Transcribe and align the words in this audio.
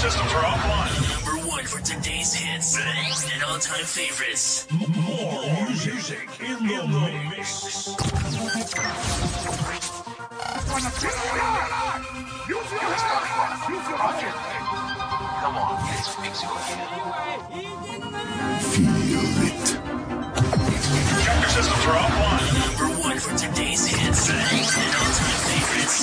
systems 0.00 0.32
are 0.32 0.44
offline. 0.44 1.26
Number 1.26 1.46
one 1.46 1.64
for 1.66 1.78
today's 1.82 2.32
hits 2.32 2.78
and 2.78 3.42
all 3.44 3.58
time 3.58 3.84
favorites. 3.84 4.66
More 4.72 5.68
music 5.68 6.26
in 6.40 6.66
the, 6.66 6.72
in 6.80 6.90
the 6.90 7.00
mix. 7.28 7.84
Come 15.40 15.56
on, 15.56 15.76
let's 15.84 16.08
fix 16.16 16.42
you 16.42 16.48
again. 16.48 16.80
Feel 18.72 19.36
it. 19.44 19.64
Check 21.24 21.36
your 21.40 21.50
systems 21.50 21.84
are 21.84 22.00
offline. 22.00 22.46
Number 22.78 22.88
one 23.02 23.18
for 23.18 23.36
today's 23.36 23.84
hits 23.86 24.30
and 24.30 24.40
all 24.96 25.12
time 25.12 25.40
favorites. 25.44 26.00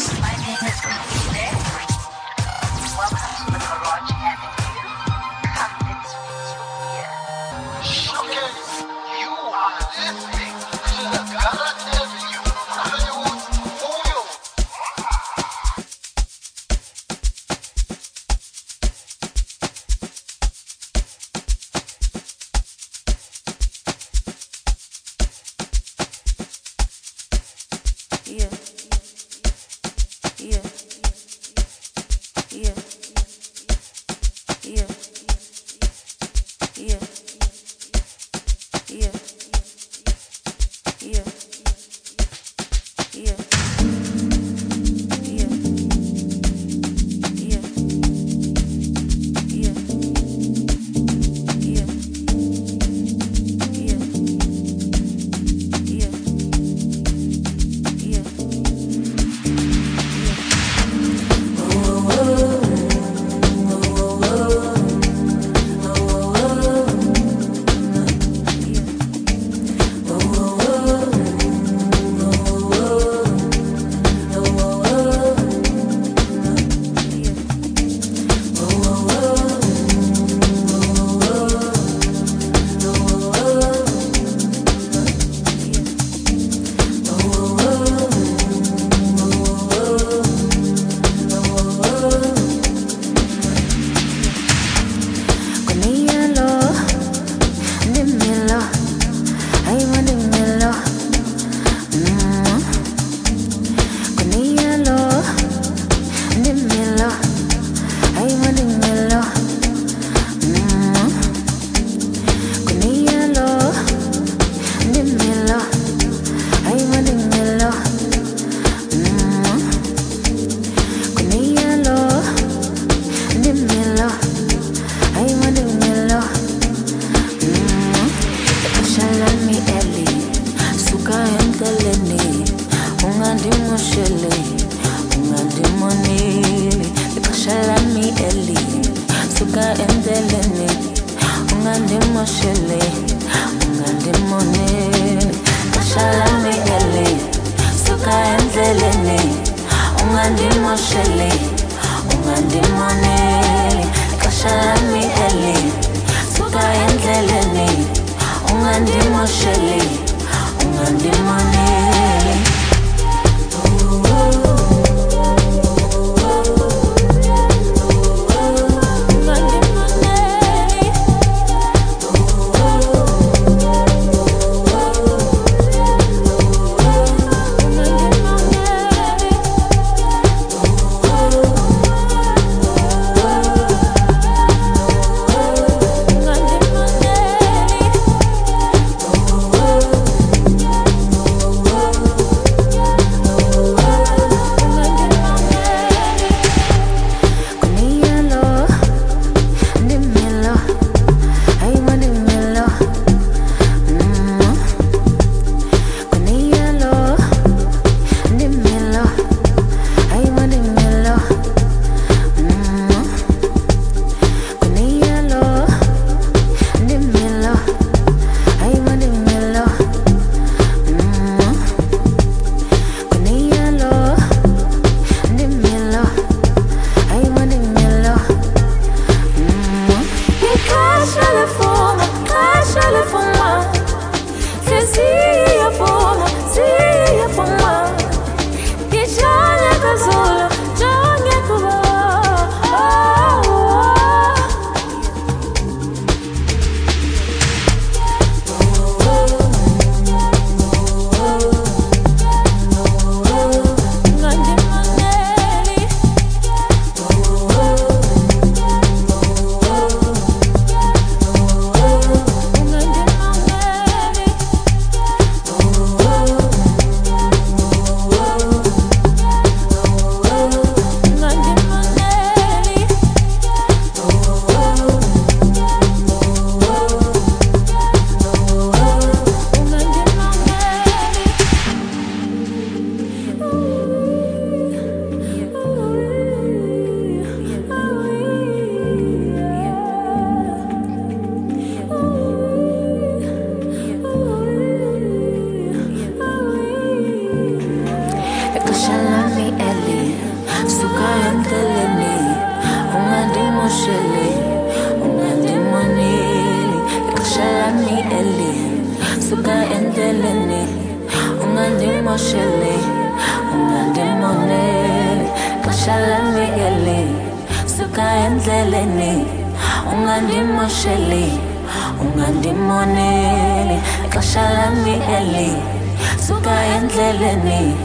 neli 327.48 327.76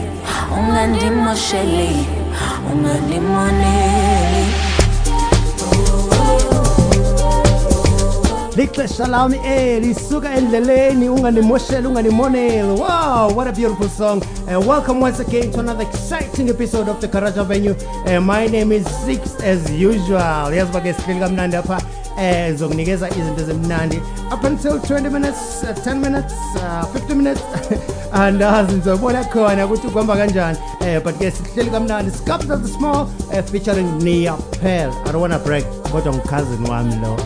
ungandimosheli 0.59 2.07
ungalimoneli 2.71 4.45
lixesha 8.55 9.07
lami 9.07 9.37
eli 9.45 9.95
suka 9.95 10.33
endleleni 10.35 11.09
unganimosheli 11.09 11.87
unganimoneli 11.87 12.79
wow 12.79 13.31
what 13.35 13.47
a 13.47 13.51
beautiful 13.51 13.89
song. 13.89 14.21
And 14.47 14.65
welcome 14.67 14.99
once 14.99 15.19
again 15.19 15.51
to 15.51 15.59
another 15.59 15.83
exciting 15.83 16.49
episode 16.49 16.89
of 16.89 16.99
the 17.01 17.07
garage 17.07 17.37
avenue 17.37 17.75
uh, 18.05 18.19
my 18.21 18.47
name 18.47 18.71
is 18.71 18.85
six 19.05 19.35
as 19.41 19.71
usual. 19.71 20.53
Yes 20.53 20.69
bagesipili 20.69 21.19
kamnandi 21.19 21.55
apha. 21.57 22.02
eh 22.17 22.49
ngizokunikeza 22.49 23.09
izinto 23.09 23.41
ezimnandi. 23.41 24.01
Up 24.31 24.43
until 24.43 24.79
20 24.79 25.09
minutes 25.09 25.63
uh, 25.63 25.73
10 25.73 25.99
minutes 26.01 26.33
uh, 26.55 26.85
50 26.93 27.15
minutes. 27.15 27.43
Andazi 28.13 28.75
nizobona 28.75 29.23
khona 29.23 29.65
ukuthi 29.65 29.87
kuhamba 29.87 30.15
kanjani. 30.15 30.57
Eh 30.81 30.99
but 31.03 31.15
ke 31.19 31.31
sihleli 31.31 31.69
kamnandi. 31.69 32.11
Scabs 32.11 32.49
at 32.49 32.61
the 32.61 32.67
small 32.67 33.09
uh, 33.33 33.41
featuring 33.41 33.97
Nia 33.99 34.37
Pearl. 34.61 34.91
I 35.05 35.11
don't 35.11 35.21
wanna 35.21 35.39
break 35.39 35.65
kodwa 35.91 36.13
ngikazini 36.13 36.69
wami 36.69 36.95
lo. 37.01 37.17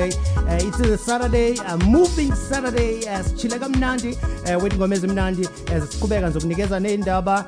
today 0.00 0.16
uh, 0.36 0.58
it's 0.66 0.80
a 0.80 0.98
saturday 0.98 1.56
a 1.66 1.76
moving 1.84 2.34
saturday 2.34 3.06
uh, 3.08 3.22
sichile 3.22 3.58
kamnandi 3.58 4.08
uh, 4.08 4.16
wethi 4.62 4.76
ngoma 4.76 4.94
ezimnandi 4.94 5.42
uh, 5.42 5.48
siqhubeka 5.90 6.30
ngizokunikeza 6.30 6.80
ney'ndaba 6.80 7.44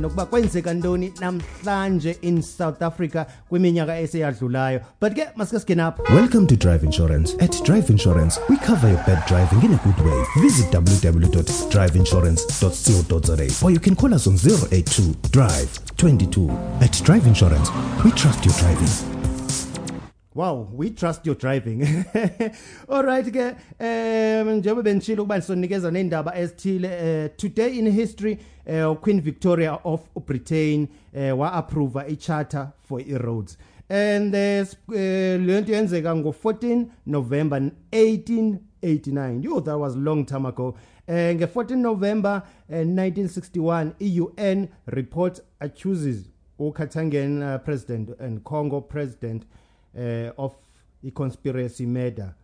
nokuba 0.00 0.26
kwenzeka 0.26 0.74
ntoni 0.74 1.12
namhlanje 1.20 2.16
in 2.22 2.42
south 2.42 2.82
africa 2.82 3.24
kwiminyaka 3.48 3.98
eseyadlulayo 3.98 4.80
but 5.00 5.14
ke 5.14 5.26
masike 5.36 5.60
singene 5.60 5.92
Welcome 6.10 6.46
to 6.46 6.56
Drive 6.56 6.84
Insurance. 6.84 7.34
At 7.40 7.62
Drive 7.64 7.90
Insurance, 7.90 8.40
we 8.48 8.56
cover 8.56 8.88
your 8.88 9.02
bad 9.06 9.24
driving 9.26 9.62
in 9.62 9.72
a 9.74 9.80
good 9.84 10.00
way. 10.04 10.24
Visit 10.40 10.72
www.driveinsurance.co.za 10.72 13.66
or 13.66 13.70
you 13.70 13.80
can 13.80 13.94
call 13.94 14.14
us 14.14 14.26
on 14.26 14.34
082 14.34 15.14
Drive 15.30 15.78
22. 15.96 16.50
At 16.80 17.00
Drive 17.04 17.26
Insurance, 17.26 17.70
we 18.04 18.10
trust 18.12 18.44
your 18.44 18.54
driving. 18.54 19.25
Wow, 20.36 20.68
we 20.70 20.90
trust 20.90 21.24
your 21.24 21.34
driving. 21.34 21.80
Alright 22.90 23.24
ke 23.32 23.56
um 23.80 24.50
njengoba 24.58 24.82
benitshilo 24.82 25.22
ukuba 25.22 25.40
sizonikeza 25.40 25.90
nendaba 25.90 26.36
ezithile 26.36 26.88
eh, 26.88 27.30
today 27.36 27.78
in 27.78 27.90
history 27.90 28.38
uh, 28.66 28.94
Queen 28.96 29.20
Victoria 29.20 29.78
of 29.84 30.00
Britain 30.26 30.88
uh, 31.14 31.38
wa 31.38 31.52
approve 31.52 31.96
i 31.96 32.16
charter 32.16 32.72
for 32.82 33.00
i 33.00 33.18
roads 33.18 33.56
and 33.88 34.34
uh, 34.34 34.66
lento 35.46 35.72
yenzeka 35.72 36.16
ngo 36.16 36.30
14 36.30 36.86
November 37.06 37.60
1889 37.92 39.42
yo 39.42 39.60
that 39.60 39.78
was 39.78 39.96
long 39.96 40.26
time 40.26 40.46
ago. 40.46 40.76
Uh, 41.08 41.14
nge 41.14 41.46
14 41.46 41.76
November 41.76 42.42
uh, 42.68 42.76
1961 42.76 43.94
i-UN 44.00 44.68
report 44.86 45.40
accuses 45.60 46.28
uKatangen 46.58 47.42
uh, 47.42 47.58
president 47.64 48.10
and 48.20 48.44
Congo 48.44 48.80
president 48.80 49.46
Eh, 49.96 50.30
of 50.36 50.54
the 51.02 51.10
conspiracy 51.10 51.86
murder 51.86 52.34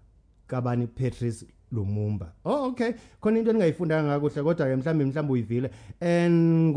kabani 0.48 0.86
Patrice 0.86 1.44
Lumumba. 1.70 2.32
Oh 2.46 2.70
okay. 2.70 2.94
Khona 3.22 3.38
into 3.38 3.52
engingayifundanga 3.52 4.18
kakuhle 4.20 4.42
kodwa 4.42 4.66
ke 4.66 4.76
mhlambe 4.76 5.32
uyivile. 5.32 5.70
And 6.00 6.74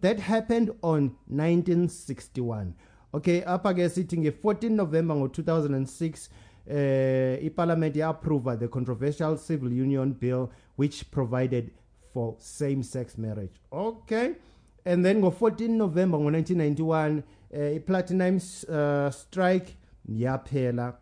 that 0.00 0.20
happened 0.20 0.70
on 0.82 1.10
1961 1.28 2.74
okay 3.12 3.42
apha 3.42 3.74
ke 3.74 3.88
sithi 3.90 4.16
nge-14 4.16 4.70
november 4.70 5.16
ngo-2006 5.16 6.28
uh, 6.66 6.76
eh, 6.76 7.44
ipalamente 7.44 8.02
approved 8.02 8.60
the 8.60 8.68
controversial 8.68 9.36
civil 9.36 9.72
union 9.72 10.12
bill 10.12 10.50
which 10.76 11.10
provided 11.10 11.72
for 12.12 12.36
same-sex 12.38 13.18
marriage. 13.18 13.60
Okay. 13.72 14.36
And 14.84 15.04
then 15.04 15.20
ngo-14 15.20 15.68
november 15.68 16.18
ngo-1991 16.18 17.22
eh 17.54 17.76
iplatinum 17.76 18.36
eh, 18.36 19.12
strike 19.12 19.76
yaphela 20.08 20.96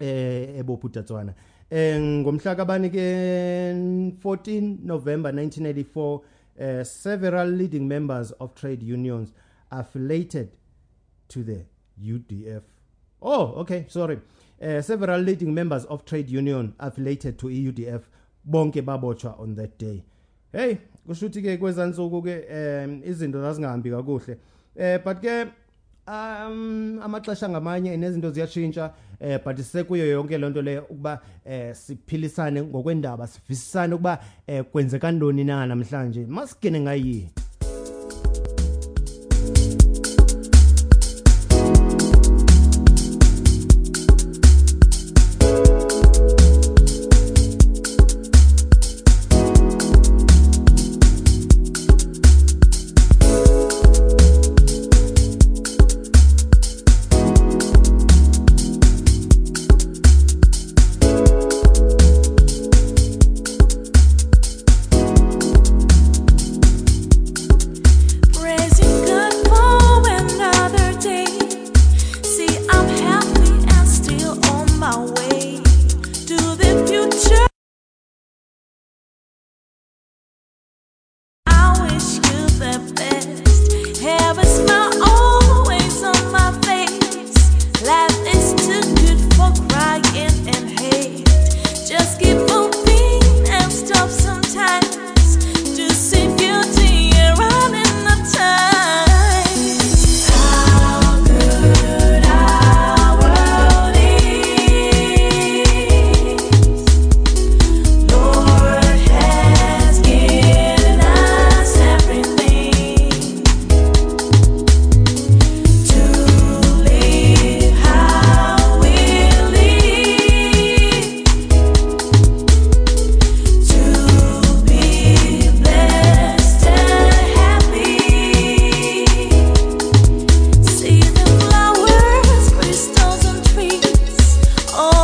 eh 0.00 0.58
ebopha 0.58 0.86
uDatswana 0.86 1.34
eh 1.70 2.00
ngomhla 2.00 2.54
kabani 2.54 2.90
ke 2.90 3.06
14 4.22 4.78
November 4.82 5.32
1984 5.32 6.00
uh, 6.00 6.20
eh, 6.58 6.84
several 6.84 7.48
leading 7.48 7.88
members 7.88 8.32
of 8.40 8.54
trade 8.54 8.82
unions 8.82 9.32
affiliated 9.70 10.48
to 11.28 11.42
the 11.44 11.64
UDF 12.02 12.62
oh 13.22 13.54
okay 13.56 13.84
sorry. 13.88 14.18
Uh, 14.62 14.82
several 14.82 15.18
leading 15.20 15.54
members 15.54 15.86
of 15.86 16.04
trade 16.04 16.28
union 16.28 16.74
affiliated 16.78 17.38
to 17.38 17.46
EUDF 17.46 18.02
bonke 18.46 18.82
babotshwa 18.82 19.40
on 19.40 19.54
that 19.54 19.78
day. 19.78 20.04
Hey 20.52 20.78
kusho 21.06 21.26
ukuthi 21.26 21.42
ke 21.42 21.58
kwezansuku 21.58 22.22
ke 22.22 22.34
um 22.50 23.02
izinto 23.04 23.40
zazingahambi 23.40 23.90
kakuhle. 23.90 24.36
Eh 24.76 24.98
but 25.04 25.20
ke 25.20 25.46
um 26.08 27.00
amaxesha 27.02 27.48
ngamanye 27.48 27.96
nezinto 27.96 28.30
ziyashintsha 28.30 28.92
eh 29.20 29.38
but 29.44 29.58
sekuyo 29.58 30.06
yonke 30.06 30.38
lonto 30.38 30.62
le 30.62 30.78
ukuba 30.78 31.20
eh 31.44 31.74
siphilisane 31.74 32.62
ngokwendaba 32.62 33.26
sivisisane 33.26 33.94
ukuba 33.94 34.18
eh 34.46 34.64
kwenzeka 34.64 35.12
ntoni 35.12 35.44
na 35.44 35.66
namhlanje. 35.66 36.26
Masigene 36.26 36.80
ngayi 36.80 37.28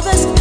lovers 0.06 0.35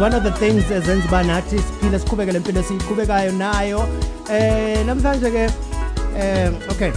one 0.00 0.14
of 0.14 0.22
the 0.22 0.30
things 0.30 0.70
ezenza 0.70 1.08
uba 1.08 1.22
nathi 1.22 1.58
siphile 1.58 1.98
siqhubeke 1.98 2.32
le 2.32 2.38
mpilo 2.38 2.62
siyiqhubekayo 2.62 3.32
nayo. 3.32 3.88
Eh 4.32 4.86
namhlanje 4.86 5.30
ke 5.30 5.50
eh 6.16 6.52
okay. 6.70 6.92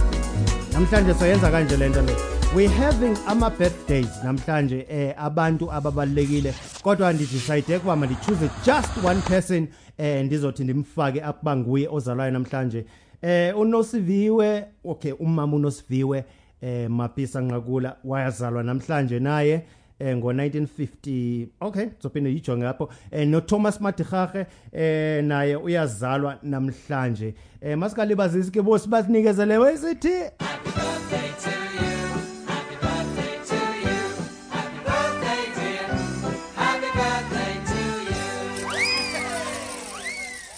Namhlanje 0.72 1.14
soyenza 1.14 1.50
kanje 1.50 1.76
lento 1.76 2.02
le. 2.02 2.16
We 2.56 2.66
having 2.66 3.16
ama 3.26 3.50
birthdays 3.50 4.24
namhlanje 4.24 4.86
eh 4.88 5.14
abantu 5.16 5.72
ababalekile 5.72 6.54
kodwa 6.82 7.12
ndidecide 7.12 7.76
ukuba 7.76 7.96
mandichoose 7.96 8.50
just 8.66 9.04
one 9.04 9.20
person 9.20 9.68
eh 9.98 10.24
ndizothi 10.24 10.64
ndimfake 10.64 11.22
akuba 11.22 11.56
nguye 11.56 11.88
ozalwayo 11.88 12.30
namhlanje. 12.30 12.84
Eh 13.22 13.58
unosiviwe 13.58 14.64
okay 14.84 15.12
umama 15.12 15.56
unosiviwe 15.56 16.24
eh 16.60 16.90
mapisa 16.90 17.40
nqakula 17.40 17.96
wayazalwa 18.04 18.62
namhlanje 18.62 19.18
naye. 19.18 19.52
eh 19.52 19.60
ngo1950 20.00 21.46
okay 21.60 21.88
sophinde 21.98 22.30
yijonge 22.30 22.64
lapho. 22.64 22.88
Eh 23.12 23.28
no 23.28 23.40
Thomas 23.40 23.80
Madigache 23.80 24.46
eh 24.72 25.24
naye 25.24 25.56
uyazalwa 25.56 26.38
namhlanje. 26.42 27.34
Eh 27.60 27.78
masikalibazisi 27.78 28.50
ke 28.50 28.62
bosi 28.62 28.88
basinikezele 28.88 29.58
wesithi 29.58 30.30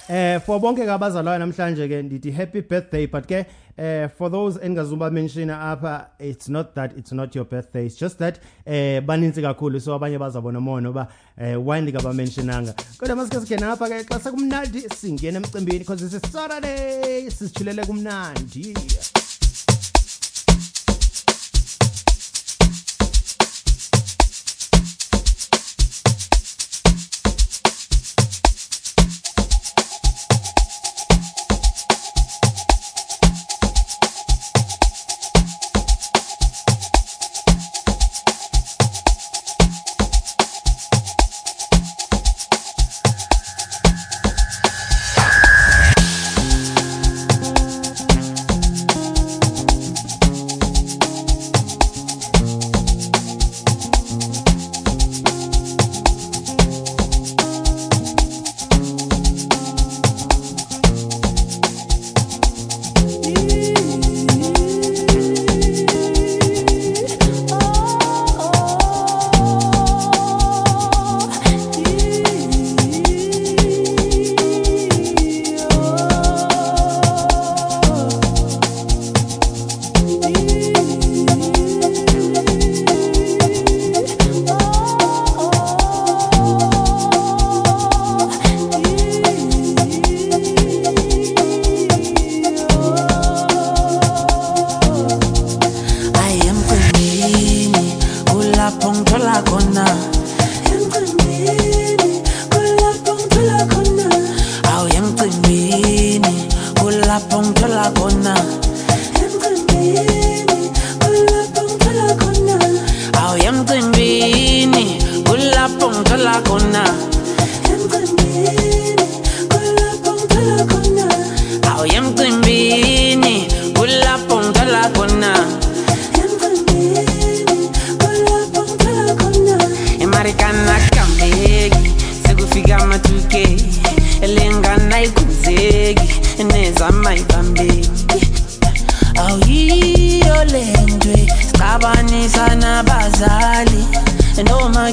Eh 0.08 0.38
for 0.38 0.60
bonke 0.60 0.84
ke 0.86 0.92
abazalwayo 0.94 1.38
namhlanje 1.38 1.88
ke 1.90 2.02
ndithi 2.02 2.32
happy 2.32 2.60
birthday 2.60 3.06
but 3.06 3.26
ke 3.26 3.44
eh 3.76 4.06
for 4.06 4.30
those 4.30 4.56
engazuba 4.58 5.10
mention 5.10 5.50
apha 5.50 6.06
it's 6.20 6.48
not 6.48 6.76
that 6.76 6.96
it's 6.96 7.10
not 7.10 7.34
your 7.34 7.44
birthday 7.44 7.86
it's 7.86 7.96
just 7.96 8.16
that 8.18 8.38
eh 8.64 9.00
baninzi 9.00 9.42
kakhulu. 9.42 9.80
So 9.80 9.98
abanye 9.98 10.16
bazabona 10.16 10.60
mono 10.62 10.92
ba 10.92 11.08
eh 11.36 11.56
wine 11.56 11.90
ka 11.90 11.98
ba 11.98 12.14
mentionanga. 12.14 12.72
Kodwa 12.98 13.16
masike 13.16 13.40
sikhe 13.40 13.58
napha 13.58 13.88
ke 13.90 14.06
xa 14.06 14.20
sekumnandi 14.30 14.86
singena 14.94 15.42
emcimbini 15.42 15.80
because 15.80 16.00
it's 16.02 16.14
a 16.14 16.30
Saturday 16.30 17.26
sisichilele 17.26 17.82
kumnandi. 17.84 18.75
ayemcimbini 18.75 19.25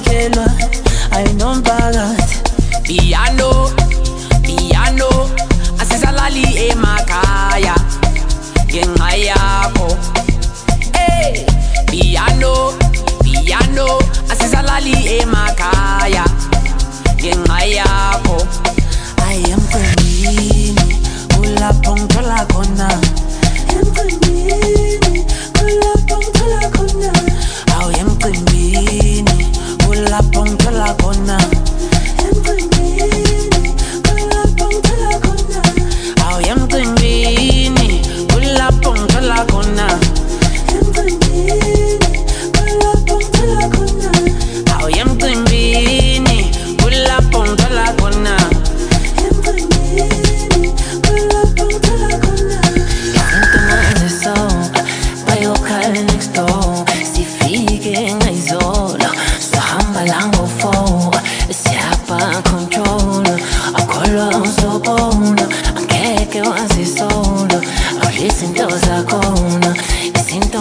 que 0.01 0.29
lo 0.29 0.42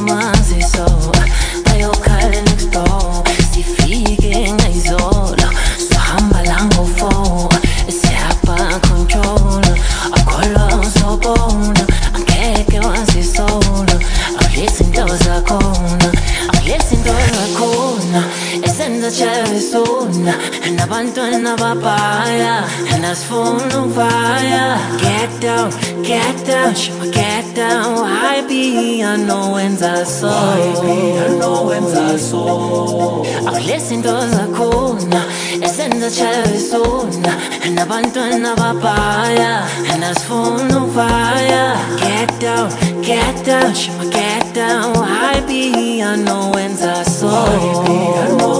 ama 0.02 0.31
akulesi 33.92 33.94
into 33.94 34.26
zakhona 34.34 35.24
esenza 35.62 36.10
chalesona 36.10 37.34
nabantwana 37.74 38.56
babhaya 38.56 39.66
nasifuna 40.00 40.76
ukuvaya 40.78 41.76
get 41.98 42.40
down 42.40 42.70
get 43.02 43.44
down 43.44 43.74
shima 43.74 44.04
get 44.10 44.54
down. 44.54 44.94
Why 44.94 45.40
be 45.46 46.00
anowenza 46.02 47.04
so 47.04 48.51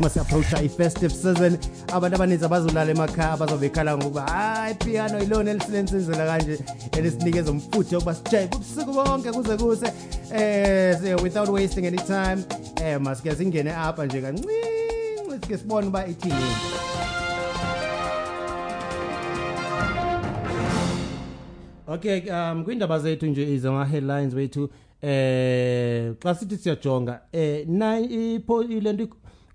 njengoba 0.00 0.10
si-approacha 0.10 0.62
i-festive 0.62 1.12
season. 1.12 1.58
Abantu 1.92 2.16
abaninzi 2.16 2.44
abazolala 2.44 2.90
emakhaya 2.90 3.32
abazobe 3.32 3.68
bekhala 3.68 3.96
ngokuba 3.96 4.22
hayi 4.22 4.74
piano 4.74 5.22
ilona 5.22 5.50
elisilensinzela 5.50 6.26
kanje 6.26 6.58
elisinikeza 6.92 7.50
umfutho 7.50 7.94
yokuba 7.94 8.14
sijayive 8.14 8.54
ubusuku 8.56 8.92
bonke 8.92 9.32
kuze 9.32 9.56
kuse. 9.56 9.92
Eh 10.34 10.98
so 11.00 11.22
without 11.22 11.48
wasting 11.48 11.86
any 11.86 11.98
time. 11.98 12.44
Eh 12.82 13.00
masike 13.00 13.34
singene 13.34 13.72
apha 13.72 14.06
nje 14.06 14.20
kancinci 14.20 14.54
sike 15.40 15.58
sibone 15.58 15.86
uba 15.88 16.06
ithini. 16.06 16.34
Okay 21.88 22.30
um 22.30 22.64
kwindaba 22.64 22.98
zethu 22.98 23.26
nje 23.26 23.54
izama 23.54 23.84
headlines 23.84 24.34
wethu 24.34 24.70
eh 25.02 26.12
xa 26.22 26.34
sithi 26.34 26.56
siyajonga 26.56 27.20
eh 27.32 27.66
na 27.68 27.98
ipo 27.98 28.62
ilento 28.62 29.08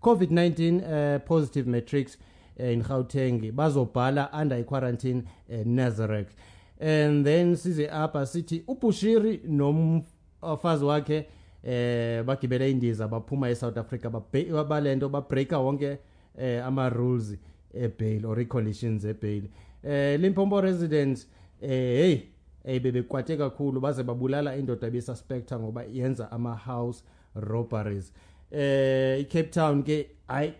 COVID-19 0.09 0.83
eh, 0.83 1.19
positive 1.25 1.67
metrics 1.67 2.17
eh, 2.57 2.73
in 2.73 2.81
Gauteng. 2.83 3.51
Bazobhala 3.51 4.29
under 4.33 4.63
quarantine 4.63 5.23
eh, 5.49 5.63
Nazareth. 5.65 6.35
And 6.79 7.25
then 7.25 7.55
size 7.55 7.87
apha 7.89 8.25
sithi 8.25 8.63
uBushiri 8.67 9.41
nomfazi 9.47 10.85
wakhe 10.85 11.25
eh 11.63 12.23
bagibela 12.23 12.67
indiza 12.67 13.07
baphuma 13.07 13.49
eSouth 13.49 13.77
Africa 13.77 14.09
babe- 14.09 14.63
balento 14.67 15.09
babreaka 15.09 15.59
wonke 15.59 15.97
eh 16.37 16.65
ama 16.65 16.89
rules 16.89 17.35
ebail 17.73 18.25
or 18.25 18.45
conditions 18.45 19.05
ebail. 19.05 19.43
Eh 19.83 20.17
Limpopo 20.19 20.61
residents 20.61 21.27
eh 21.61 21.69
hey 21.69 22.21
eh 22.65 22.79
bebekwate 22.79 23.37
kakhulu 23.37 23.81
baze 23.81 24.03
babulala 24.03 24.55
indoda 24.55 24.89
besuspecta 24.89 25.59
ngoba 25.59 25.83
yenza 25.83 26.31
ama 26.31 26.55
house 26.55 27.03
robberies. 27.35 28.11
eh 28.11 28.15
iCape 28.51 29.51
Town 29.51 29.83
ke 29.83 30.07
ay 30.27 30.51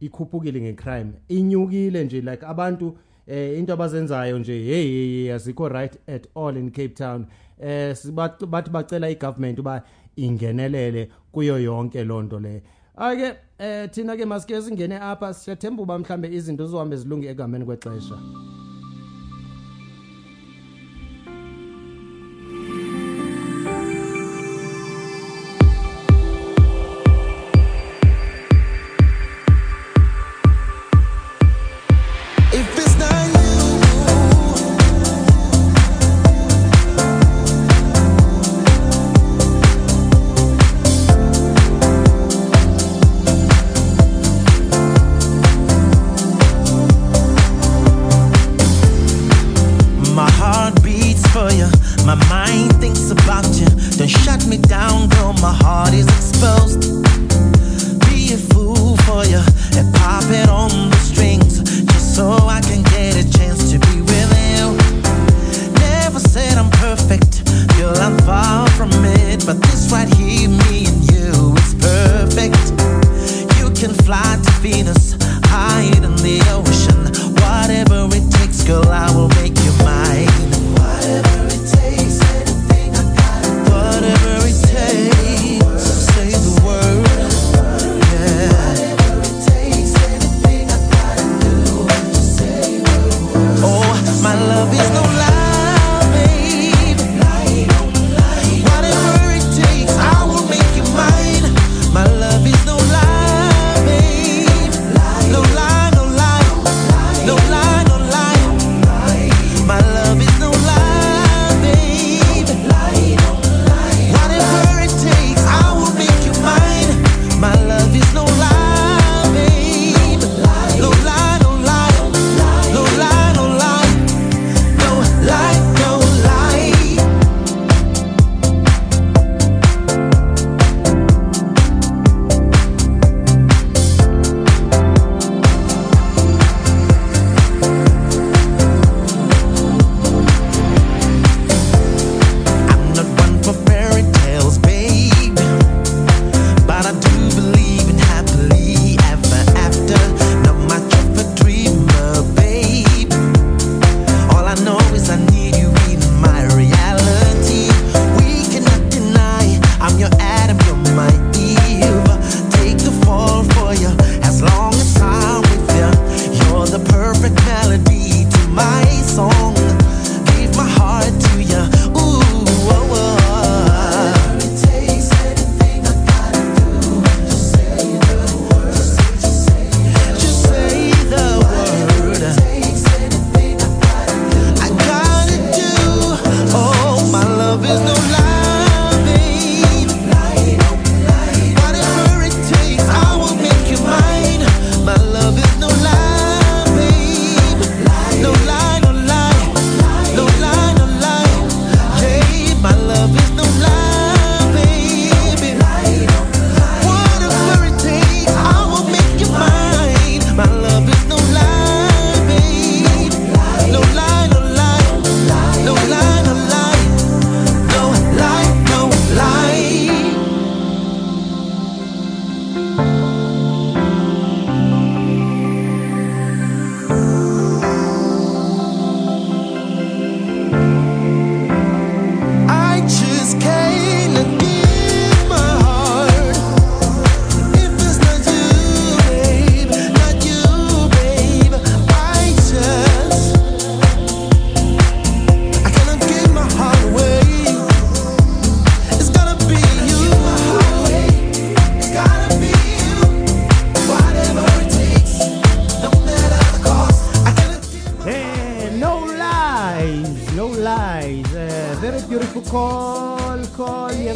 ikhuphukile 0.00 0.60
ngecrime. 0.60 1.12
Inyukile 1.28 2.04
nje 2.04 2.20
like 2.20 2.46
abantu 2.46 2.96
eh 3.26 3.58
into 3.58 3.72
abazenzayo 3.72 4.38
nje 4.38 4.52
hey 4.52 4.86
hey 5.24 5.32
azikho 5.32 5.68
right 5.68 6.08
at 6.08 6.26
all 6.36 6.56
in 6.56 6.70
Cape 6.70 6.94
Town. 6.94 7.26
Eh 7.60 7.94
sibat- 7.96 8.46
bathi 8.46 8.70
bacela 8.70 9.10
igovernment 9.10 9.58
uba 9.58 9.82
ingenelele 10.16 11.08
kuyo 11.32 11.58
yonke 11.58 12.04
lonto 12.04 12.40
le. 12.40 12.62
Ake 12.96 13.34
eh 13.58 13.90
thina 13.90 14.16
ke 14.16 14.24
masike 14.24 14.62
singene 14.62 14.98
apha 15.00 15.34
siyathemba 15.34 15.82
uba 15.82 15.98
mhlambe 15.98 16.28
izinto 16.28 16.64
zizohambe 16.66 16.96
zilunge 16.96 17.28
egameni 17.28 17.64
kwexesha. 17.64 18.18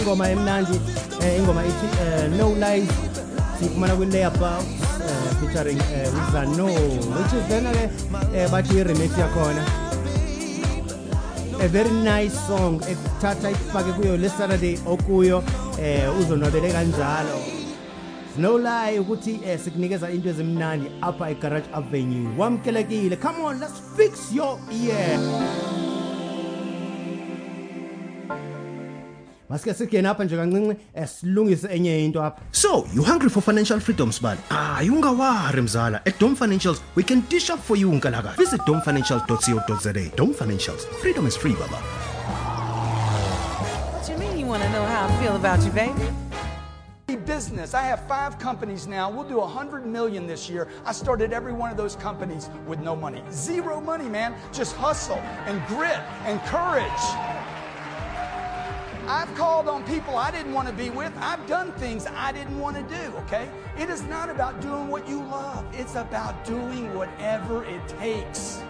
Call 0.08 0.16
yengoma 0.16 0.30
emnandi 0.30 0.80
eh, 1.22 1.38
ingoma 1.38 1.62
ithi 1.64 1.86
eh, 2.02 2.30
no 2.38 2.54
lies 2.54 2.88
sifumana 3.60 3.96
kwi-layabout 3.96 4.64
uh, 5.00 5.30
featuring 5.40 5.78
uh, 5.78 6.08
wizano 6.14 6.66
which 7.16 7.32
is 7.32 7.48
then 7.48 7.64
ke 7.64 7.84
uh, 8.12 8.48
bathi 8.50 8.80
i-remix 8.80 9.18
yakhona. 9.18 9.64
A 11.60 11.68
very 11.68 11.90
nice 11.90 12.34
song 12.46 12.80
ekuthatha 12.80 13.50
ikufake 13.50 13.92
kuyo 13.92 14.16
le 14.16 14.28
saturday 14.28 14.78
okuyo 14.86 15.42
eh 15.80 16.20
uzonwabele 16.20 16.72
kanjalo. 16.72 17.40
No 18.38 18.58
lie 18.58 18.98
ukuthi 18.98 19.40
eh, 19.44 19.58
sikunikeza 19.58 20.10
into 20.10 20.28
ezimnandi 20.28 20.90
apha 21.02 21.30
egarage 21.30 21.68
avenue. 21.74 22.28
Wamkelekile. 22.38 23.20
Come 23.20 23.44
on 23.44 23.60
let's 23.60 23.80
fix 23.96 24.32
your 24.32 24.58
ear. 24.70 25.87
Masike 29.48 29.74
singene 29.74 30.08
apha 30.08 30.24
nje 30.24 30.36
kancinci 30.36 30.76
eh, 30.94 31.08
silungise 31.08 31.68
enye 31.68 32.04
into 32.04 32.22
apha 32.22 32.40
So, 32.52 32.86
you 32.94 33.02
hungry 33.02 33.28
for 33.28 33.40
financial 33.42 33.80
freedom, 33.80 34.10
Sibali? 34.12 34.38
Ah, 34.50 34.80
ungawari 34.82 35.62
mzala. 35.62 36.00
At 36.06 36.18
Dom 36.18 36.36
Financials, 36.36 36.80
we 36.94 37.02
can 37.02 37.20
dish 37.28 37.50
up 37.50 37.60
for 37.60 37.76
you 37.76 37.90
nkalaka. 37.90 38.36
Visit 38.36 38.60
domfinancials.co.za. 38.66 40.16
Dom 40.16 40.34
Financials. 40.34 40.84
Freedom 41.00 41.26
is 41.26 41.36
free, 41.36 41.54
baba. 41.54 41.76
What 43.92 44.08
you 44.08 44.18
mean 44.18 44.38
you 44.38 44.46
want 44.46 44.62
to 44.62 44.68
know 44.70 44.84
how 44.84 45.06
I 45.06 45.22
feel 45.22 45.36
about 45.36 45.64
you, 45.64 45.70
baby? 45.70 46.12
business. 47.28 47.74
I 47.74 47.82
have 47.82 48.00
five 48.08 48.38
companies 48.38 48.86
now. 48.86 49.10
We'll 49.10 49.28
do 49.28 49.36
a 49.36 49.44
100 49.44 49.86
million 49.86 50.26
this 50.26 50.48
year. 50.48 50.66
I 50.86 50.92
started 50.92 51.32
every 51.32 51.52
one 51.52 51.70
of 51.70 51.76
those 51.76 51.94
companies 51.94 52.48
with 52.66 52.80
no 52.80 52.96
money. 52.96 53.22
Zero 53.30 53.80
money, 53.80 54.08
man. 54.08 54.34
Just 54.52 54.74
hustle 54.76 55.18
and 55.46 55.64
grit 55.68 56.00
and 56.24 56.40
courage. 56.44 57.37
I've 59.10 59.34
called 59.34 59.68
on 59.68 59.84
people 59.84 60.18
I 60.18 60.30
didn't 60.30 60.52
want 60.52 60.68
to 60.68 60.74
be 60.74 60.90
with. 60.90 61.14
I've 61.16 61.46
done 61.46 61.72
things 61.72 62.06
I 62.06 62.30
didn't 62.30 62.58
want 62.58 62.76
to 62.76 62.82
do, 62.94 63.04
okay? 63.20 63.48
It 63.78 63.88
is 63.88 64.02
not 64.02 64.28
about 64.28 64.60
doing 64.60 64.88
what 64.88 65.08
you 65.08 65.22
love. 65.22 65.64
It's 65.72 65.94
about 65.94 66.44
doing 66.44 66.94
whatever 66.94 67.64
it 67.64 67.80
takes 67.88 68.62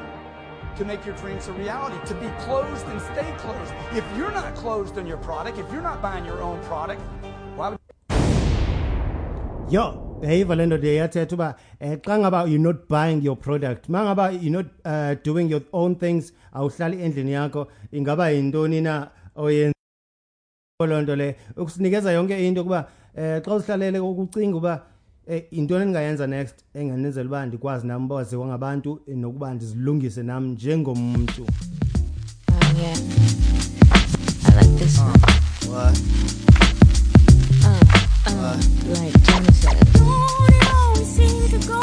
to 0.77 0.85
make 0.85 1.05
your 1.05 1.17
dreams 1.17 1.49
a 1.49 1.53
reality, 1.55 1.99
to 2.07 2.15
be 2.15 2.29
closed 2.45 2.87
and 2.87 3.01
stay 3.03 3.35
closed. 3.39 3.73
If 3.95 4.05
you're 4.17 4.31
not 4.31 4.55
closed 4.55 4.97
on 4.97 5.09
your 5.09 5.17
product, 5.17 5.59
if 5.59 5.67
you're 5.73 5.83
not 5.83 6.01
buying 6.01 6.25
your 6.25 6.41
own 6.41 6.63
product, 6.71 7.03
why 7.57 7.71
would 7.71 7.81
yo 9.69 10.21
eyiva 10.23 10.57
le 10.57 10.67
ndoda 10.67 10.89
yathetha 10.89 11.33
uba 11.35 11.57
ngaba 12.19 12.49
you're 12.49 12.59
not 12.59 12.89
buying 12.89 13.21
your 13.23 13.37
product 13.37 13.89
ma 13.89 14.05
ngaba 14.05 14.31
you're 14.43 14.53
not 14.53 14.67
uh, 14.85 15.15
doing 15.25 15.51
your 15.51 15.63
own 15.73 15.97
things 15.97 16.33
awuhlali 16.55 17.03
endlini 17.03 17.33
yakho 17.33 17.67
ingaba 17.93 18.31
yintoni 18.31 18.81
na 18.81 19.09
lolonto 20.81 21.17
le. 21.17 21.37
Ukusinikeza 21.57 22.13
yonke 22.13 22.47
into 22.47 22.63
kuba 22.63 22.87
eh 23.17 23.43
xa 23.43 23.55
usihlalele 23.55 23.99
ukucinga 23.99 24.57
uba 24.57 24.83
eh, 25.27 25.45
intoni 25.51 25.85
engayenza 25.85 26.27
next 26.27 26.55
enganenzela 26.75 27.29
uba 27.29 27.47
ndikwazi 27.47 27.87
nami 27.87 28.07
baziwa 28.09 28.47
ngabantu 28.47 29.01
nokuba 29.09 29.55
ndizilungise 29.55 30.23
nami 30.23 30.49
njengomuntu 30.49 31.43
oh, 31.43 32.79
yeah. 32.81 32.97
I 34.45 34.55
like 34.55 34.79
this 34.79 34.99
one. 35.01 35.09
Uh, 35.09 35.19
what 35.67 35.99
uh, 37.65 37.83
uh, 38.27 38.31
uh. 38.31 38.57
like 39.01 39.19
Jenny 39.23 39.53
said. 39.53 39.79
Don't 39.95 40.55
it 40.55 40.67
always 40.75 41.09
seem 41.09 41.49
to 41.49 41.59
go 41.67 41.81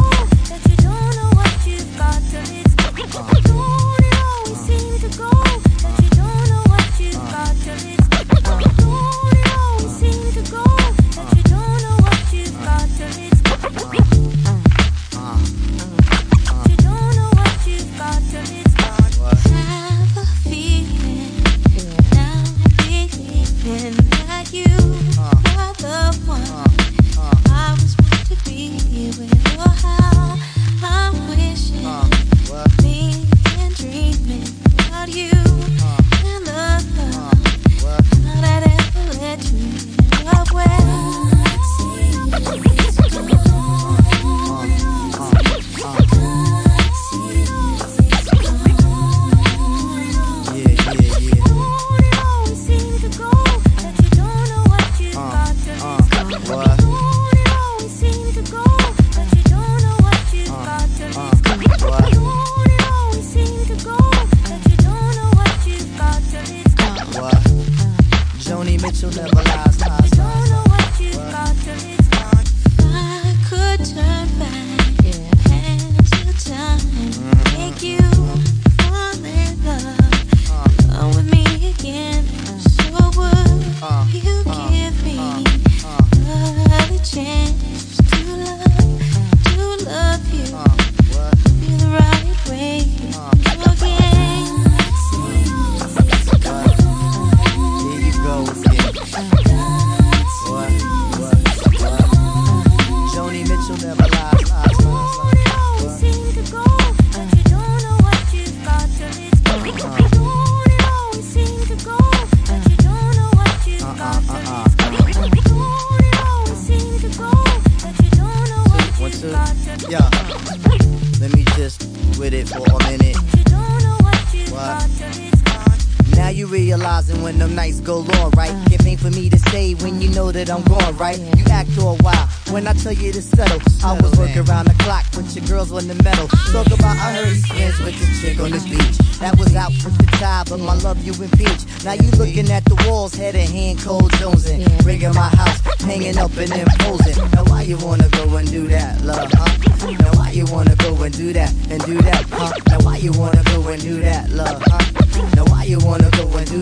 that 0.48 0.62
you 0.70 0.76
don't 0.88 1.16
know 1.18 1.30
what 1.36 1.68
you've 1.68 1.98
got 1.98 2.22
till 2.32 2.48
it's 2.48 2.76
uh, 2.80 3.42
don't 3.44 4.06
it 4.06 4.16
always 4.24 4.52
uh, 4.52 4.68
seem 4.68 5.00
to 5.04 5.18
go 5.18 5.30
that 5.84 5.96
you 6.02 6.10
don't 6.16 6.48
know 6.48 6.64
what 6.72 6.88
you've 6.98 7.16
uh, 7.18 7.32
got 7.32 7.56
till 7.64 7.92
it's 7.94 8.05
Oh. 8.28 8.66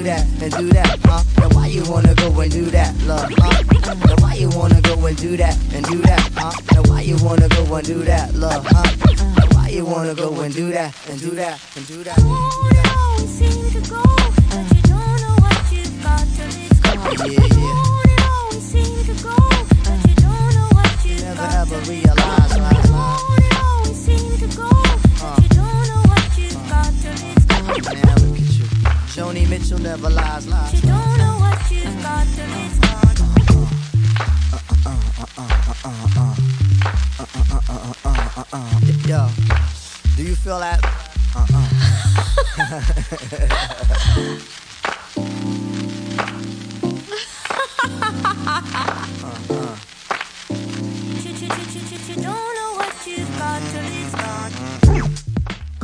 Do 0.04 0.10
that 0.10 0.28
and 0.42 0.52
do 0.52 0.70
that, 0.70 1.00
huh? 1.06 1.24
Now 1.38 1.50
why 1.56 1.68
you 1.68 1.84
wanna 1.90 2.14
go 2.16 2.28
and 2.42 2.52
do 2.52 2.66
that, 2.72 2.94
love, 3.04 3.32
huh? 3.38 3.96
Now 4.06 4.16
why 4.18 4.34
you 4.34 4.50
wanna 4.50 4.82
go 4.82 5.06
and 5.06 5.16
do 5.16 5.38
that 5.38 5.58
and 5.74 5.86
do 5.86 5.98
that, 6.02 6.20
huh? 6.36 6.52
Now 6.74 6.82
why 6.92 7.02
you 7.02 7.16
wanna 7.24 7.48
go 7.48 7.76
and 7.76 7.88
do 7.88 8.04
that, 8.04 8.34
love, 8.34 8.66
huh? 8.68 8.84
Now 9.38 9.48
why 9.56 9.70
you 9.70 9.86
wanna 9.86 10.14
go 10.14 10.42
and 10.42 10.54
do 10.54 10.72
that 10.72 10.94
and 11.10 11.20
do 11.22 11.30
that 11.32 11.60
and 11.78 11.88
do 11.88 12.04
that? 12.04 12.20
Yeah, 17.24 17.48
yeah. 17.56 17.84
Never 21.24 21.48
ever 21.56 21.80
realize, 21.90 22.60
right? 22.60 22.93
Mitchell 29.54 29.78
never 29.78 30.10
lies. 30.10 30.48
lies. 30.48 30.72
She 30.72 30.82
don't 30.82 31.18
know 31.20 31.38
what 31.38 31.62
she's 31.68 31.84
got 32.02 32.26
till 32.34 32.52
it's 32.66 32.80
gone. 32.80 33.16
Yo, 39.08 39.30
do 40.16 40.24
you 40.24 40.36
feel 40.36 40.58
that? 40.58 40.84
Uh-uh. 41.36 41.70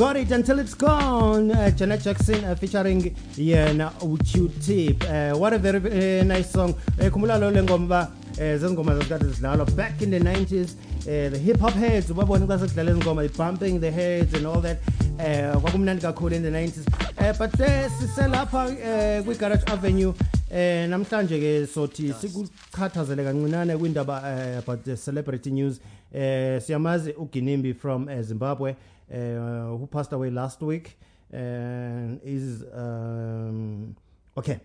Got 0.00 0.16
it 0.16 0.30
until 0.30 0.58
it's 0.60 0.72
gone. 0.72 1.50
Uh, 1.50 1.70
Janet 1.72 2.00
Jackson 2.00 2.42
uh, 2.46 2.54
featuring 2.54 3.02
yena 3.36 3.92
uQ-Tip. 4.00 5.04
Uh, 5.04 5.38
what 5.38 5.52
a 5.52 5.58
very, 5.58 5.78
very 5.78 6.24
nice 6.24 6.50
song. 6.50 6.70
Uh, 6.98 7.10
khumbula 7.10 7.38
lo 7.38 7.50
le 7.50 7.60
ngoma 7.60 7.86
ba 7.86 8.10
eh 8.38 8.56
zengoma 8.56 8.96
zasikade 8.96 9.24
zidlalwa 9.30 9.76
back 9.76 10.00
in 10.00 10.10
the 10.10 10.18
90s 10.18 10.72
uh, 10.72 11.28
the 11.28 11.38
hip 11.38 11.60
hop 11.60 11.74
heads 11.74 12.06
babona 12.12 12.46
xa 12.46 12.58
sekudlala 12.58 12.90
izingoma 12.94 13.36
bumping 13.36 13.78
the 13.78 13.90
heads 13.90 14.32
and 14.32 14.46
all 14.46 14.62
that. 14.62 14.78
Kwakumnandi 15.18 16.00
kakhulu 16.00 16.32
in 16.32 16.42
the 16.44 16.50
90s 16.50 16.86
eh 17.18 17.34
but 17.38 17.52
siselapha 17.52 19.22
kwi-garage 19.24 19.64
avenue. 19.66 20.14
Eh 20.50 20.88
namhlanje 20.88 21.38
ke 21.38 21.66
sothi 21.66 22.14
sikuchathazele 22.14 23.22
kancinane 23.22 23.76
kwindaba 23.76 24.56
about 24.56 24.82
the 24.82 24.96
celebrity 24.96 25.50
news. 25.50 25.78
Eh 26.10 26.58
siyamazi 26.60 27.12
uginimbi 27.12 27.74
from 27.74 28.08
zimbabwe. 28.22 28.70
uh, 28.70 28.76
who 29.10 29.86
passed 29.86 30.12
away 30.12 30.30
last 30.30 30.62
week 30.62 30.96
and 31.32 32.20
is 32.24 32.64
um, 32.74 33.94
okay. 34.36 34.58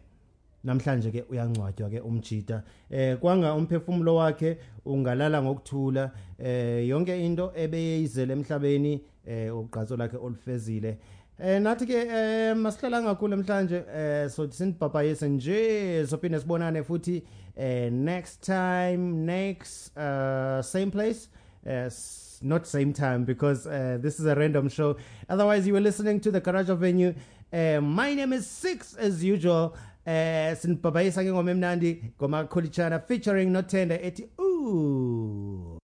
Namhlanje 0.65 1.11
ke 1.11 1.23
uyangcwatywa 1.29 1.89
ke 1.89 1.99
umjida 2.01 2.63
eh 2.89 3.17
kwanga 3.17 3.53
umphefumulo 3.53 4.15
wakhe 4.15 4.57
ungalala 4.85 5.41
ngokuthula. 5.43 6.11
Eh 6.39 6.87
yonke 6.87 7.25
into 7.25 7.51
ebeyizele 7.55 8.33
emhlabeni 8.33 9.01
eh 9.27 9.57
uqhazo 9.57 9.97
lakhe 9.97 10.17
olufezile. 10.17 10.97
Eh 11.39 11.59
nathi 11.61 11.85
ke 11.85 11.93
eh 11.93 12.55
masihlala 12.55 13.01
ngakhulu 13.03 13.35
namhlanje 13.35 13.83
eh 13.95 14.29
so 14.29 14.47
sinibhabhayise 14.51 15.29
nje 15.29 16.07
sophinde 16.07 16.39
sibonane 16.39 16.83
futhi 16.83 17.21
eh 17.55 17.91
next 17.91 18.41
time 18.41 19.25
next 19.25 19.91
uh 19.97 20.61
same 20.61 20.89
place 20.91 21.29
uh, 21.65 21.71
s- 21.71 22.24
not 22.45 22.67
same 22.67 22.93
time 22.93 23.25
because 23.25 23.67
uh, 23.67 23.97
this 23.99 24.19
is 24.19 24.25
a 24.25 24.35
random 24.35 24.69
show. 24.69 24.95
Otherwise, 25.27 25.65
you 25.67 25.73
were 25.73 25.81
listening 25.81 26.19
to 26.21 26.31
the 26.31 26.39
Garage 26.39 26.69
Avenue. 26.69 27.13
Uh, 27.51 27.81
my 27.81 28.13
name 28.13 28.33
is 28.33 28.47
Six 28.47 28.93
as 28.95 29.23
usual. 29.23 29.75
Uh, 30.05 30.53
sinibhabhayisa 30.53 31.23
ke 31.23 31.31
ngoma 31.33 31.51
emnandi 31.51 32.13
ngoma 32.19 32.47
Kholichana 32.47 33.01
featuring 33.07 33.51
Notenda 33.51 33.97
ethi 33.97 34.29
ooh. 34.39 35.79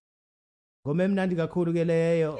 Ngoma 0.86 1.04
emnandi 1.04 1.36
kakhulu 1.36 1.74
ke 1.74 1.84
leyo. 1.84 2.38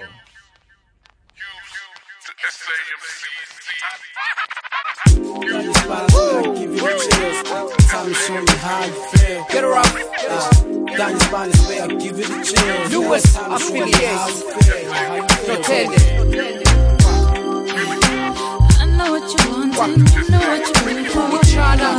Time 7.10 7.41
to 8.08 8.14
show 8.14 8.34
you 8.34 8.46
how 8.58 8.86
you 8.86 8.92
feel. 8.92 9.46
Get 9.50 9.64
her 9.64 9.74
up. 9.74 9.86
Uh, 10.30 10.50
down 10.98 11.12
your 11.12 11.20
spine 11.20 11.50
is 11.50 11.68
where 11.68 11.84
I 11.84 11.88
give 11.88 12.18
you 12.18 12.26
the 12.26 12.44
chills. 12.44 12.92
Lewis 12.92 13.34
Time 13.34 13.52
to 13.52 13.60
show 13.60 13.76
you 13.76 13.84
affiliate. 13.84 14.06
how 14.06 14.28
you 14.28 14.36
feel, 14.62 14.92
how 14.92 15.16
you 15.16 15.22
feel. 15.28 15.56
Pretending. 15.56 16.68
I 18.80 18.86
know 18.98 19.12
what 19.12 19.26
you 19.30 19.40
want, 19.52 19.80
I 19.80 19.86
know 20.30 20.40
what 20.40 20.62
you're 20.68 20.86
waiting 20.86 21.10
for. 21.12 21.26
We 21.30 21.38
tryna 21.52 21.92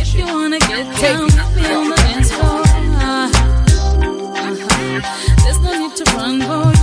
If 0.00 0.14
you 0.14 0.24
wanna 0.26 0.58
get 0.58 0.86
down, 1.00 1.26
meet 1.26 1.50
me 1.56 1.62
on 1.74 1.88
the 1.90 1.96
dance 1.96 2.30
floor. 2.32 2.62
Uh, 2.98 3.30
uh-huh. 4.48 4.98
There's 5.44 5.58
no 5.60 5.70
need 5.78 5.94
to 5.96 6.04
run, 6.16 6.38
boy. 6.40 6.77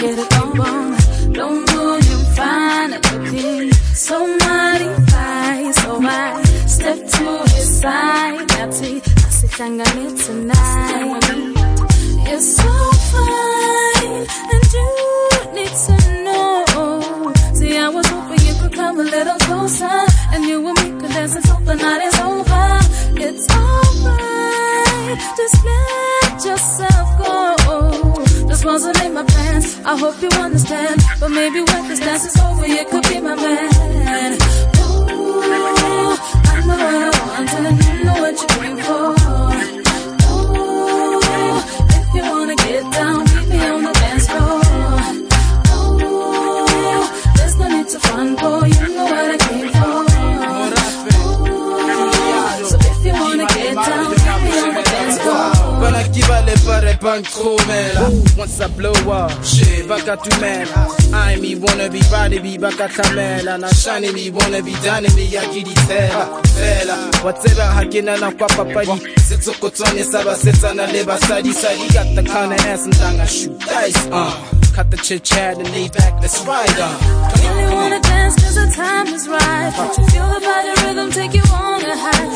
Get 0.00 0.18
on. 0.60 1.32
Don't 1.34 1.70
you. 3.32 3.70
So 3.92 4.16
I 6.02 6.42
step 6.66 6.98
to 7.14 7.26
his 7.52 7.80
side. 7.80 8.48
Asihlangane 9.26 10.06
tonight. 10.24 11.20
You're 12.26 12.40
so 12.40 12.69
I 29.82 29.96
hope 29.96 30.20
you 30.20 30.28
understand, 30.38 31.00
but 31.18 31.30
maybe 31.30 31.60
when 31.62 31.88
this 31.88 32.00
dance 32.00 32.24
is 32.24 32.36
over, 32.40 32.66
you 32.66 32.84
could 32.86 33.02
be 33.08 33.20
my 33.20 33.34
man. 33.34 34.32
Ooh, 35.10 35.40
I 35.42 36.60
know 36.66 36.76
what 36.76 37.02
I 37.02 37.10
want, 37.26 37.50
and 37.54 37.84
you 37.84 38.04
know 38.04 38.16
what 38.20 38.40
you 38.40 38.46
came 38.60 38.78
for. 38.78 39.14
Ooh, 40.30 41.20
if 41.96 42.14
you 42.14 42.22
wanna 42.30 42.56
get 42.56 42.92
down, 42.92 43.24
meet 43.24 43.48
me 43.48 43.58
on 43.68 43.82
the 43.82 43.92
dance 43.92 44.26
floor. 44.28 44.60
Ooh, 45.74 47.06
there's 47.36 47.56
no 47.56 47.66
need 47.68 47.88
to 47.88 47.98
front, 48.00 48.38
boy, 48.38 48.66
you 48.66 48.88
know 48.94 49.04
what 49.04 49.30
I 49.30 49.36
came 49.38 49.70
for. 49.80 50.04
Ooh, 51.40 51.84
so 52.68 52.76
if 52.78 53.04
you 53.06 53.12
wanna 53.12 53.46
get 53.46 53.74
down, 53.74 54.10
meet 54.10 54.24
me 54.44 54.58
on 54.60 54.74
the 54.74 54.82
dance 54.82 55.18
floor. 55.20 55.50
Pare 56.80 56.96
bankomela 57.02 58.10
Once 58.36 58.60
I 58.60 58.68
blow 58.68 58.92
up, 59.10 59.32
shit, 60.16 60.30
baka 60.30 60.30
tumela 60.30 61.14
I 61.14 61.36
me 61.36 61.54
wanna 61.56 61.88
be 61.90 62.00
body 62.10 62.38
be 62.38 62.58
baka 62.58 62.88
kamela 62.88 63.58
Na 63.58 63.68
shani 63.68 64.12
me 64.12 64.30
wanna 64.30 64.62
be 64.62 64.72
done 64.82 65.04
me 65.14 65.26
ya 65.26 65.42
gidi 65.42 65.74
tela 65.86 66.42
Tela, 66.56 67.24
whatever 67.24 67.62
hakina 67.62 68.16
na 68.20 68.30
kwa 68.32 68.48
papadi 68.48 69.00
Setso 69.28 69.52
kotone 69.52 70.04
saba 70.04 70.34
setsa 70.36 70.74
na 70.74 70.86
leba 70.86 71.18
sadi 71.18 71.52
sadi. 71.52 71.88
Got 71.92 72.14
the 72.16 72.22
kind 72.22 72.52
of 72.52 72.60
ass 72.66 72.84
and 72.84 72.94
danga 72.94 73.26
shoot 73.28 73.58
dice, 73.60 74.08
uh. 74.10 74.46
Cut 74.74 74.90
the 74.90 74.96
chit 74.98 75.24
chat 75.24 75.56
and 75.58 75.70
lay 75.70 75.88
back, 75.88 76.20
let's 76.20 76.44
ride, 76.46 76.68
uh. 76.78 76.98
Come 77.30 77.56
Really 77.56 77.74
wanna 77.74 78.00
dance 78.00 78.34
cause 78.36 78.54
the 78.54 78.72
time 78.74 79.06
is 79.08 79.28
right. 79.28 79.72
Feel 80.10 80.28
the 80.34 80.40
body 80.40 80.86
rhythm 80.86 81.10
take 81.10 81.34
you 81.34 81.42
on 81.52 81.82
a 81.84 81.96
high? 81.96 82.26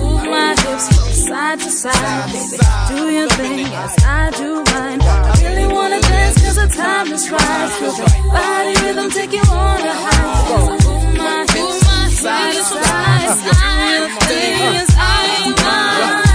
Move 0.00 0.24
my 0.24 0.50
hips 0.50 1.17
side 1.28 1.60
to 1.60 1.70
side, 1.70 2.32
baby. 2.32 2.58
Do 2.88 3.10
your 3.10 3.28
thing 3.28 3.66
as 3.66 3.94
I 4.04 4.30
do 4.30 4.64
mine. 4.72 5.00
I 5.02 5.34
really 5.42 5.66
wanna 5.72 6.00
dance 6.00 6.36
cause 6.42 6.56
the 6.56 6.68
time 6.68 7.12
is 7.12 7.30
right. 7.30 7.70
Feel 7.78 7.92
the 7.92 8.06
body 8.32 8.74
rhythm 8.82 9.10
take 9.10 9.32
you 9.32 9.44
on 9.50 9.80
a 9.80 9.94
high. 10.04 10.76
Move 10.84 11.16
my 11.16 11.46
hips 11.52 12.20
side 12.22 12.54
to 12.54 12.64
side. 12.64 13.28
Do 13.44 13.68
your 13.94 14.08
thing 14.26 14.76
as 14.82 14.94
I 14.96 15.44
do 15.44 15.62
mine. 15.62 16.27